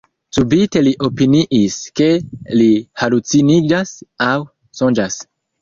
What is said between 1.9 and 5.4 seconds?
ke li haluciniĝas aŭ sonĝas.